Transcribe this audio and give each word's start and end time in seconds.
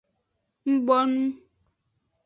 Ng 0.69 0.77
bonu. 0.87 1.21